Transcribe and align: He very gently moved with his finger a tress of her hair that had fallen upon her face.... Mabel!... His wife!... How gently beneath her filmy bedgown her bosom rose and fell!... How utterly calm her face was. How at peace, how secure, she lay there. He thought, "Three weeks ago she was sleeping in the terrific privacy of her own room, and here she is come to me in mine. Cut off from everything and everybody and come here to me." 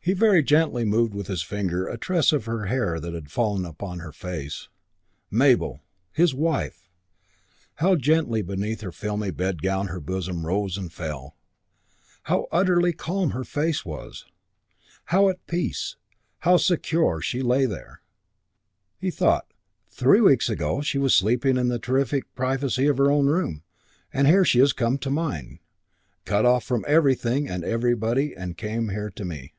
He 0.00 0.12
very 0.14 0.44
gently 0.44 0.84
moved 0.84 1.12
with 1.12 1.26
his 1.26 1.42
finger 1.42 1.88
a 1.88 1.98
tress 1.98 2.32
of 2.32 2.44
her 2.44 2.66
hair 2.66 3.00
that 3.00 3.14
had 3.14 3.32
fallen 3.32 3.64
upon 3.64 3.98
her 3.98 4.12
face.... 4.12 4.68
Mabel!... 5.28 5.80
His 6.12 6.32
wife!... 6.32 6.88
How 7.74 7.96
gently 7.96 8.40
beneath 8.42 8.80
her 8.82 8.92
filmy 8.92 9.32
bedgown 9.32 9.88
her 9.88 9.98
bosom 9.98 10.46
rose 10.46 10.78
and 10.78 10.92
fell!... 10.92 11.34
How 12.22 12.46
utterly 12.52 12.92
calm 12.92 13.30
her 13.30 13.42
face 13.42 13.84
was. 13.84 14.24
How 15.06 15.28
at 15.28 15.44
peace, 15.48 15.96
how 16.38 16.58
secure, 16.58 17.20
she 17.20 17.42
lay 17.42 17.66
there. 17.66 18.00
He 19.00 19.10
thought, 19.10 19.52
"Three 19.90 20.20
weeks 20.20 20.48
ago 20.48 20.80
she 20.80 20.98
was 20.98 21.12
sleeping 21.12 21.56
in 21.56 21.66
the 21.66 21.80
terrific 21.80 22.32
privacy 22.36 22.86
of 22.86 22.98
her 22.98 23.10
own 23.10 23.26
room, 23.26 23.64
and 24.12 24.28
here 24.28 24.44
she 24.44 24.60
is 24.60 24.72
come 24.72 24.96
to 24.98 25.10
me 25.10 25.16
in 25.16 25.16
mine. 25.16 25.58
Cut 26.24 26.46
off 26.46 26.62
from 26.62 26.84
everything 26.86 27.48
and 27.48 27.64
everybody 27.64 28.32
and 28.36 28.56
come 28.56 28.90
here 28.90 29.10
to 29.10 29.24
me." 29.24 29.54